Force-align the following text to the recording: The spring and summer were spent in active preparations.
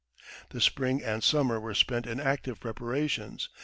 The 0.49 0.59
spring 0.59 1.03
and 1.03 1.23
summer 1.23 1.59
were 1.59 1.75
spent 1.75 2.07
in 2.07 2.19
active 2.19 2.59
preparations. 2.59 3.49